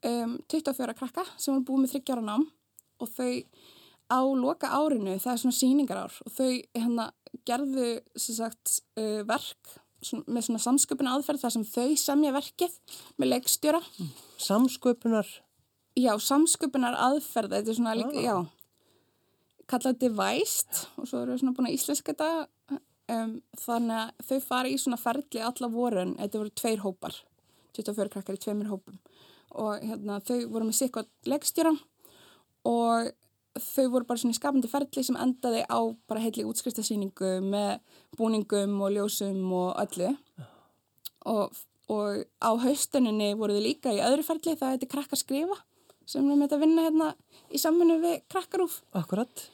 [0.06, 2.48] um, 24 krakka sem voru búið með þryggjára nám
[3.02, 3.32] og þau
[4.12, 7.08] á loka árinu, það er svona síningar ár og þau hérna
[7.48, 9.78] gerðu sem sagt uh, verk
[10.26, 12.74] með svona samsköpun aðferð þar sem þau semja verkið
[13.22, 13.80] með leikstjóra.
[14.42, 15.28] Samsköpunar,
[15.98, 18.26] já, samsköpunar aðferð þetta er svona líka, Ah.
[18.26, 18.36] já
[19.72, 22.80] kallað devæst og svo eru við svona búin að íslenska þetta
[23.14, 23.30] um,
[23.62, 27.16] þannig að þau fara í svona ferli alla vorun, þetta voru tveir hópar
[27.78, 28.98] 24 krakkar í tveimur hópum.
[29.56, 31.72] Og hérna þau voru með sikvað leikstjóra
[32.68, 33.12] og
[33.58, 37.80] þau voru bara svona í skapandi ferli sem endaði á bara heitli útskriftasýningu með
[38.18, 40.12] búningum og ljósum og öllu.
[41.28, 41.58] Og,
[41.92, 45.58] og á haustuninni voru þau líka í öðru ferli það heiti krakkar skrifa
[46.08, 47.10] sem við með að vinna hérna
[47.52, 49.44] í samfunnu við krakkarúf akkurat.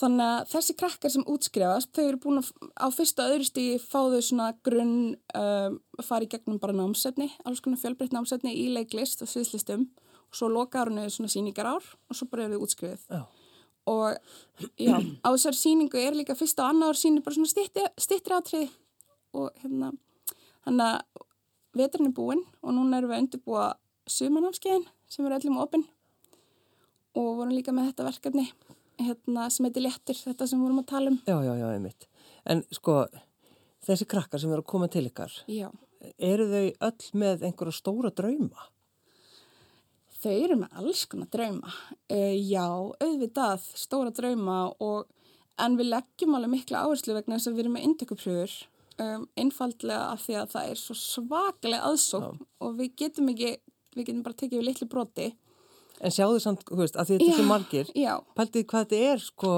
[0.00, 3.98] Þannig að þessi krakkar sem útskrifast, þau eru búin að á fyrsta öðru stígi fá
[4.08, 9.28] þau svona grunn um, í gegnum bara námsetni, alls konar fjölbreytt námsetni í leiklist og
[9.28, 9.90] sviðslistum
[10.34, 13.06] svo loka árunni svona síningar ár og svo bara eru þau útskrifið.
[13.10, 13.22] Já.
[13.90, 14.16] Og
[14.78, 18.68] já, á þessar síningu er líka fyrsta og annar sínir bara svona styttri, styttri atriði
[19.34, 19.92] og hérna,
[20.66, 21.00] hann að
[21.78, 23.64] veturinn er búinn og núna erum við að undirbúa
[24.10, 25.86] sumanámskeiðin sem er öllum opinn
[27.18, 28.46] og vorum líka með þetta verkefni
[29.00, 31.20] hérna, sem heitir Léttir, þetta sem við vorum að tala um.
[31.26, 32.08] Já, já, já, einmitt.
[32.50, 32.96] En sko,
[33.86, 35.70] þessi krakkar sem eru að koma til ykkar, Já,
[36.18, 38.68] eru þau öll með einhverja stóra drauma?
[40.20, 41.72] Þau eru með alls konar drauma.
[42.10, 42.66] Uh, já,
[43.00, 45.08] auðvitað, stóra drauma og
[45.60, 48.54] en við leggjum alveg mikla áherslu vegna þess að við erum með indökupröfur
[49.00, 53.52] um, einfaldlega af því að það er svo svakalega aðsókn og við getum ekki,
[53.96, 55.28] við getum bara tekið við litlu broti.
[56.00, 59.12] En sjáðu samt, þú veist, að því þetta er svo margir, Já, pæltið hvað þetta
[59.12, 59.54] er, sko,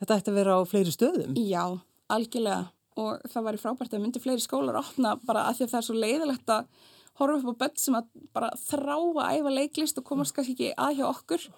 [0.00, 1.34] þetta ætti að vera á fleiri stöðum.
[1.36, 1.64] Já,
[2.08, 2.62] algjörlega
[2.98, 5.86] og það var frábært að myndi fleiri skólar opna bara að því að það er
[5.86, 6.70] svo leiðilegt að
[7.18, 10.70] horfa upp á börn sem að bara þrá að æfa leiklist og komast kannski ekki
[10.76, 11.48] að hjá okkur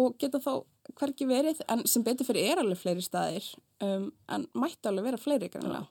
[0.00, 0.52] og geta þá
[1.00, 3.46] hvergi verið en sem betur fyrir er alveg fleiri staðir
[3.82, 5.86] um, en mætti alveg vera fleiri grannlega.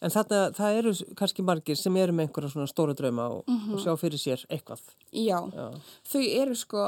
[0.00, 3.80] En þarna, það eru kannski margir sem eru með einhverja svona stóra drauma og, og
[3.82, 4.80] sjá fyrir sér eitthvað.
[5.12, 5.66] Já, Já,
[6.08, 6.86] þau eru sko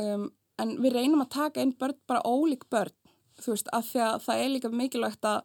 [0.00, 2.96] um, en við reynum að taka inn börn bara ólík börn
[3.40, 5.40] þú veist, af því að það er líka mikilvægt að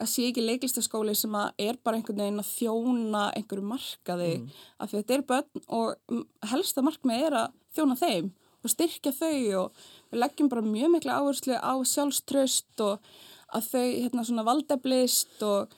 [0.00, 4.32] að sé ekki leiklistaskóli sem að er bara einhvern veginn að þjóna einhverju markaði
[4.76, 8.28] af því að þetta er börn og mm, helsta markmið er að þjóna þeim
[8.66, 13.10] og styrkja þau og við leggjum bara mjög mikla áherslu á sjálfströst og
[13.54, 15.74] að þau hérna svona valdeblist og,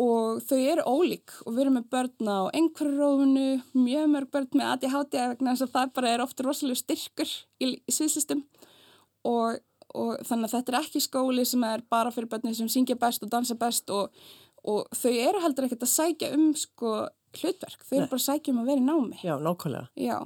[0.00, 3.46] og þau eru ólík og við erum með börn á einhverjurófunu,
[3.78, 7.76] mjög mörg börn með ADHD vegna þess að það bara er ofta rosalega styrkur í,
[7.78, 8.44] í sviðslistum
[9.26, 9.62] og,
[9.96, 13.24] og þannig að þetta er ekki skóli sem er bara fyrir börnir sem syngja best
[13.24, 14.10] og dansa best og,
[14.64, 16.96] og þau eru heldur ekkert að sækja um sko
[17.36, 18.10] hlutverk, þau eru Nei.
[18.12, 19.18] bara að sækja um að vera í námi.
[19.24, 19.88] já, nákvæmlega.
[20.00, 20.18] Já.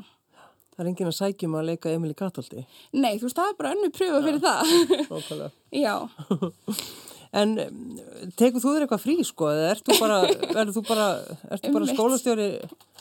[0.70, 2.62] Það er enginn að sækjum að leika Emil í Katolti.
[2.96, 4.74] Nei, þú veist, það er bara önnu pröfa fyrir það.
[5.10, 5.50] Nákvæmlega.
[5.84, 5.94] Já,
[7.30, 7.82] En um,
[8.34, 9.50] tekur þú þér eitthvað frí, sko?
[9.54, 10.16] Eða ert þú bara,
[10.64, 11.04] ertu þú bara,
[11.54, 11.92] ertu bara Einmitt.
[11.94, 12.46] skólastjóri?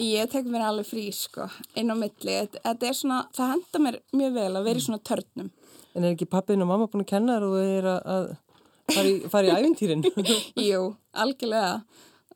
[0.06, 1.48] ég tek mér alveg frí, sko,
[1.82, 2.36] inn á milli.
[2.36, 5.50] Þetta- Þetta er svona, það henda mér mjög vel að vera í svona törnum.
[5.96, 8.30] En er ekki pappin og mamma búin að kenna þér og þau er að, að
[8.94, 10.06] fara í, fara í æfintýrin?
[10.70, 10.84] Jú,
[11.26, 11.74] algjörlega.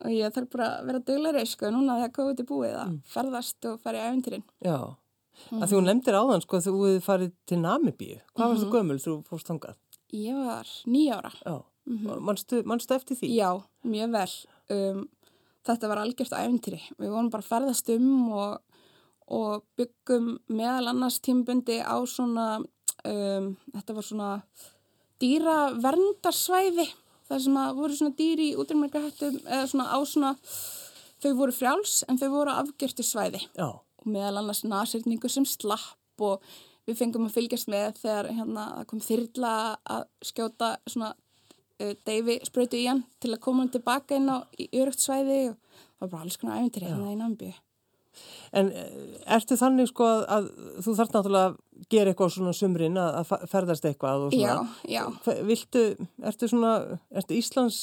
[0.04, 3.70] Og ég þarf bara að vera duglegri, sko, núna þegar COVID er búið að ferðast
[3.70, 4.46] og fara í æfintýrin.
[4.64, 4.78] Já.
[5.54, 8.18] Að því hún nefndir áðan, sko, þú hefði farið til Namibíu.
[8.34, 9.78] Hvað varstu gömul þú fórst þangað?
[10.14, 11.32] Ég var nýjára.
[11.42, 11.56] Já.
[11.84, 13.30] Manstu, manstu eftir því?
[13.36, 13.50] Já,
[13.84, 14.30] mjög vel.
[14.72, 15.02] Um,
[15.66, 16.80] þetta var algjört æfintýri.
[17.00, 18.78] Við vorum bara að ferðast um og,
[19.28, 22.62] og byggum meðal annars tímbundi á svona,
[23.08, 24.30] um, þetta var svona
[25.22, 26.86] dýraverndarsvæði.
[27.24, 30.32] Það sem að voru svona dýri í útrýmmerkahættum eða svona á svona,
[31.24, 33.40] þau voru frjáls en þau voru afgjörtu svæði.
[33.56, 33.70] Já.
[34.04, 36.42] og meðal annars nasirningu sem slapp og
[36.84, 39.52] við fengum að fylgjast með þegar hérna, kom þyrla
[39.96, 44.44] að skjóta svona uh, deyfi sprötu í hann til að koma hann tilbaka inn á
[44.60, 47.54] í örugt svæði og það var bara alls konar æfintir hérna í Nambi.
[48.54, 48.90] En eh,
[49.36, 50.50] ertu þannig sko að, að
[50.86, 54.60] þú þarf náttúrulega að gera eitthvað svona sumrin að, að ferðast eitthvað og svona.
[54.86, 55.34] Já, já.
[55.48, 55.84] Viltu,
[56.30, 56.76] ertu svona,
[57.14, 57.80] ertu Íslands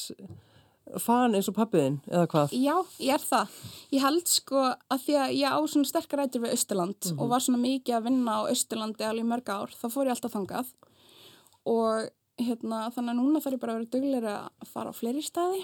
[1.00, 2.56] fan eins og pappiðinn eða hvað?
[2.58, 3.60] Já, ég er það.
[3.94, 7.44] Ég held sko að því að ég á svona sterkar rætur við Östurland og var
[7.44, 10.74] svona mikið að vinna á Östurlandi alveg mörg ár, þá fór ég alltaf þangað
[11.70, 12.10] og
[12.42, 15.64] hérna þannig að núna þarf ég bara að vera duglega að fara á fleiri staði.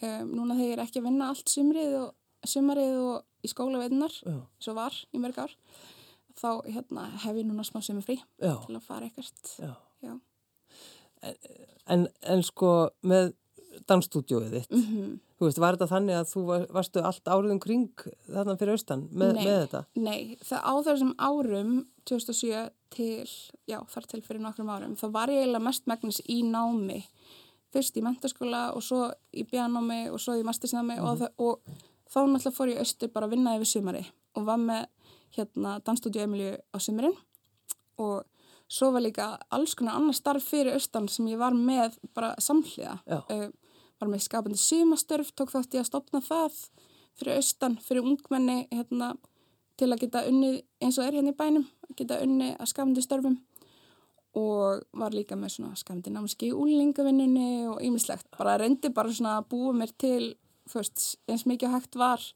[0.00, 2.10] Um, núna þegar ég er ekki að vinna allt sumrið og
[2.48, 5.54] sumarið og í skólaveitunar, Já, svo var í mörg ár,
[6.40, 9.56] þá hérna hef ég núna smá sumur frí já, til að fara ekkert.
[9.60, 9.74] já.
[10.00, 10.14] Já.
[11.90, 13.34] En, en sko með
[13.88, 17.60] dansstúdjóið þitt, Mm þú veist, var þetta þannig að þú var, varstu allt árið um
[17.64, 19.44] kring þarna fyrir austan með, Nei.
[19.46, 19.80] með þetta?
[19.96, 21.70] Nei, það á þessum árum
[22.10, 23.30] 2007 til,
[23.70, 26.98] já, þar til fyrir nokkrum árum, þá var ég eiginlega mest megnis í námi.
[27.72, 31.72] Fyrst í mentaskóla og svo í bjánámi og svo í mastersnámi og, það, og
[32.10, 34.04] þá náttúrulega fór ég austur bara að vinna yfir sumari
[34.36, 34.86] og var með
[35.36, 37.16] hérna dansstúdíu Emilju á sumarinn
[38.02, 38.26] og
[38.70, 43.00] svo var líka alls konar annar starf fyrir austan sem ég var með bara samhliða.
[43.30, 43.48] Uh,
[44.00, 46.56] var með skapandi sumastörf, tók þátt ég að stopna það
[47.18, 49.12] fyrir austan, fyrir ungmenni hérna,
[49.76, 53.04] til að geta unnið eins og er hérna í bænum, að geta unnið að skapandi
[53.04, 53.38] störfum
[54.38, 58.28] og var líka með svona skapandi námski úlingavinnunni og ýmislegt.
[58.38, 60.36] Bara reyndi bara svona að búa mér til
[60.68, 62.26] fyrst, eins mikið hægt var.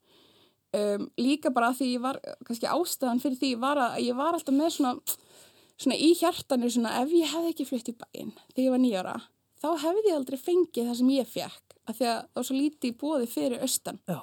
[0.74, 4.56] Um, líka bara því ég var, kannski ástæðan fyrir því var að ég var alltaf
[4.56, 5.18] með svona,
[5.76, 9.14] svona í hjartanu svona ef ég hefði ekki flutt í bæinn þegar ég var nýjara
[9.64, 12.56] þá hefði ég aldrei fengið það sem ég fekk af því að það var svo
[12.58, 14.00] lítið bóði fyrir austan.
[14.08, 14.20] Já,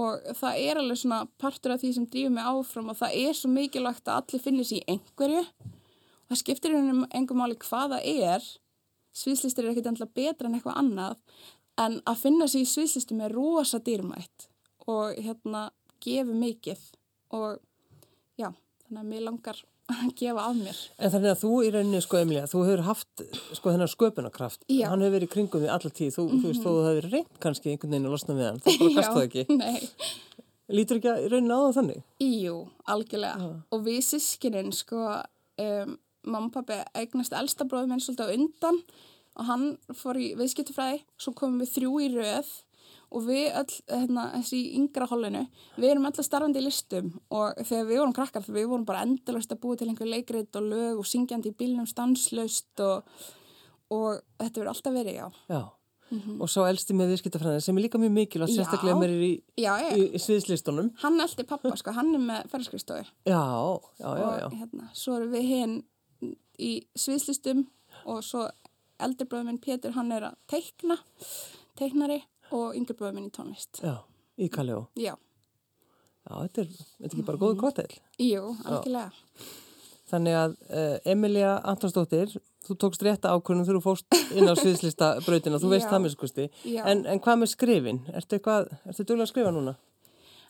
[0.00, 3.36] og það er alveg svona partur af því sem drýfur mig áfram og það er
[3.36, 5.42] svo mikilvægt að allir finnir sér í einhverju.
[5.46, 8.48] Og það skiptir einhvern engum máli hvað það er.
[9.16, 11.20] Sviðslistir er ekkert endilega betra en eitthvað annað
[11.82, 14.48] en að finna sér í sviðslistum er rosa dýrmætt
[14.86, 15.70] og hérna
[16.04, 16.84] gefur mikið
[17.36, 17.58] og
[18.38, 18.52] já,
[18.86, 22.20] þannig að mér langar að gefa af mér en þannig að þú í rauninni sko
[22.20, 24.88] Emilia, þú hefur haft sko þennan sköpunarkraft, Já.
[24.90, 27.42] hann hefur verið í kringum því allar tíð, þú, þú veist, þó þú hefur reynd
[27.44, 29.46] kannski einhvern veginn að losna við hann, það bara gast það ekki.
[29.60, 29.86] Nei,
[30.74, 31.98] Lítur ekki að rauninni á það þannig?
[32.26, 32.54] Jú,
[32.90, 33.50] algjörlega.
[33.70, 35.02] Og við sískinin, sko,
[35.62, 35.92] um,
[36.26, 39.04] mamma og pappi eignast elsta bróðum minn svolítið á undan og
[39.48, 42.52] hann fór í viðskiptufræði, svo komum við þrjú í röð
[43.14, 45.44] og við öll, hérna, þessi yngra hollinu,
[45.76, 49.04] við erum öll að starfandi í listum og þegar við vorum krakkar, við vorum bara
[49.06, 53.06] endalaust að búa til einhver leikrit og lög og syngjandi í bílnum stanslaust og,
[53.94, 55.28] og þetta verður alltaf verið, já.
[55.54, 55.62] Já.
[56.38, 58.60] Og svo elsti með viðskiptafræðin sem er líka mjög mikilvægt, Já.
[58.60, 60.92] sérstaklega mér er í, í, í sviðslistunum.
[61.02, 63.08] hann eldi pappa, sko, hann er með ferðskristofi.
[63.26, 63.42] Já,
[63.98, 64.44] já, já, já.
[64.46, 65.74] og hérna, svo erum við hinn
[66.62, 67.64] í sviðslistum
[68.06, 68.46] og svo
[69.02, 70.96] eldri bróður minn Pétur hann er að teikna
[71.78, 72.22] teiknari
[72.54, 73.98] og yngri bróður minn í tónlist Já,
[74.38, 74.86] í Kaljó.
[74.96, 75.14] já,
[76.26, 77.90] Já, þetta er, þetta er ekki bara góðu kottel.
[78.18, 79.10] jú, algjörlega
[80.06, 82.30] Þannig að uh, Emilia Antonsdóttir,
[82.62, 86.12] þú tókst rétta ákvörnum þegar þú fórst inn á sviðslista brautina, þú veist það með
[86.14, 86.44] skusti.
[86.78, 87.98] En, en hvað með skrifin?
[88.14, 89.74] Eitthvað, ertu duglega að skrifa núna?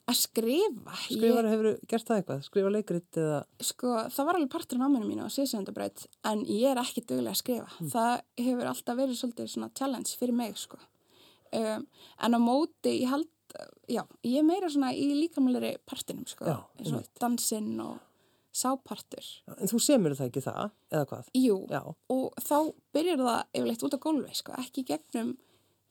[0.07, 2.43] Að skrifa, Skrifar hefur gert það eitthvað?
[2.47, 3.39] Skrifa leikrit eða...
[3.59, 7.03] ég, sko, það var alveg partur af náminu mínu á sviðsöndabraut en ég er ekki
[7.07, 7.89] duglega að skrifa Mm.
[7.91, 8.13] það
[8.47, 11.87] hefur alltaf verið svolítið svona challenge fyrir mig sko um,
[12.23, 13.29] en á móti ég held
[13.91, 17.99] já, ég er meira svona í líkamlega partinum sko, Já, eins og dansinn og
[18.57, 19.27] sápartur
[19.59, 21.31] En þú semur það ekki það, eða hvað?
[21.37, 21.83] Jú, Já,
[22.15, 22.57] og þá
[22.97, 25.35] byrjar það yfirleitt út á gólfi, sko, ekki gegnum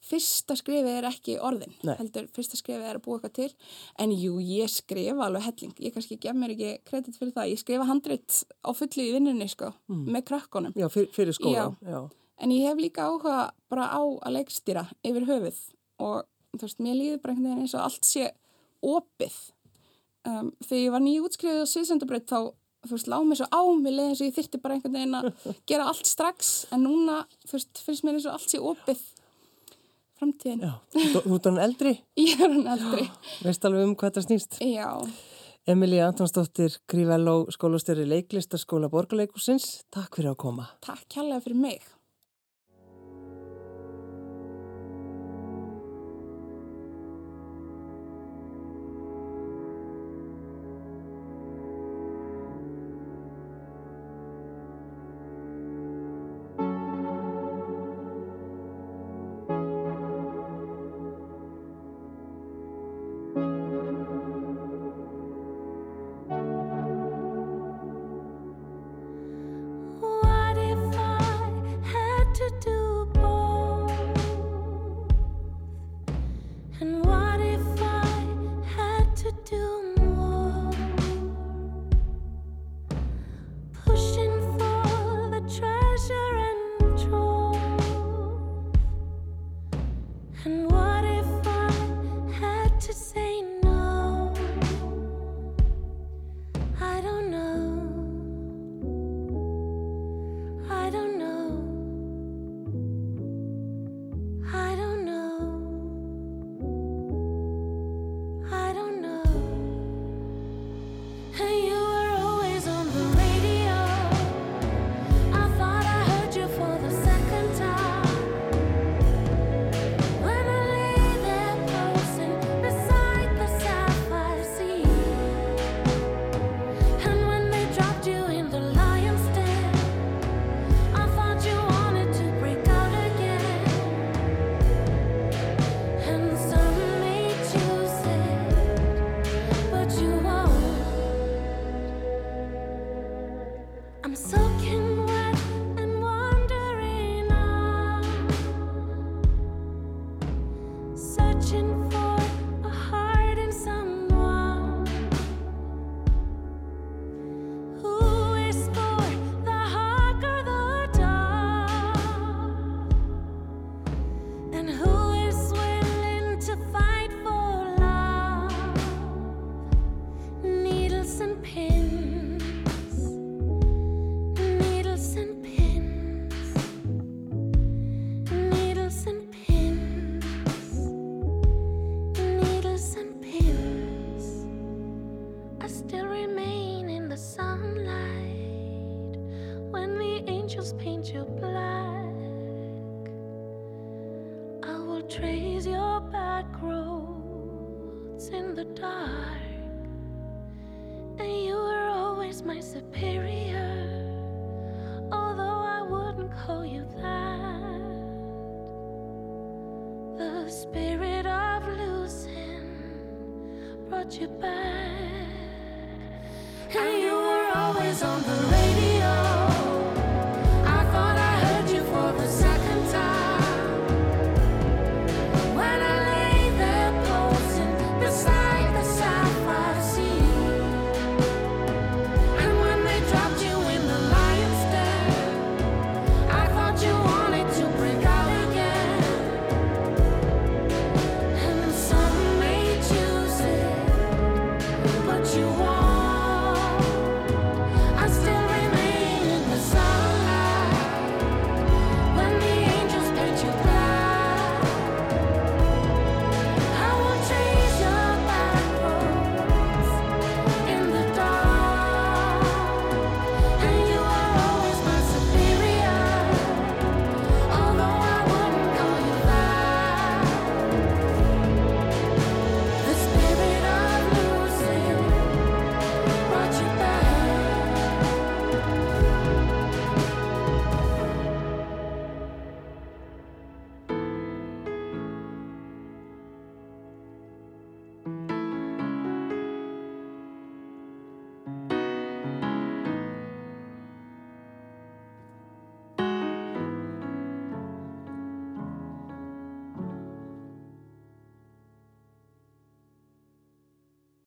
[0.06, 1.96] fyrsta skrifið er ekki orðin, Nei.
[2.00, 3.72] heldur fyrsta skrifið er að búa eitthvað til,
[4.04, 7.62] en jú, ég skrifa alveg helling, ég kannski gef mér ekki kredit fyrir það, ég
[7.62, 11.72] skrifa handrit á fullu í vinnunni, sko, með krökkunum, já fyr, fyrir skóla.
[11.82, 12.00] Já.
[12.38, 13.38] en ég hef líka áhuga
[13.72, 15.62] bara á að leikstýra yfir höfuð
[16.04, 16.26] og
[16.56, 18.30] þú veist, mér líður bara einhvern veginn eins og allt sé
[18.86, 19.40] opið.
[20.26, 22.40] Um, þegar ég var nýjútskrifið á Sviðsendabraut þá,
[22.86, 25.18] þú veist, lág mér svo á, mér leiði eins og ég þyrti bara einhvern veginn
[25.20, 29.04] að gera allt strax, en núna, þú veist, finnst mér eins og allt sé opið
[30.20, 30.62] framtíðin.
[30.66, 30.74] Já,
[31.24, 31.96] þú ert hann eldri,
[32.26, 33.08] Ég er hann eldri.
[33.46, 34.60] veist alveg um hvað þetta snýst.
[34.64, 34.90] Já,
[35.68, 40.68] Emilia Antonsdóttir, Grífelló, skólastjóri leiklistaskóla Borgarleikusins, takk fyrir að koma.
[40.86, 41.88] takk kærlega fyrir mig.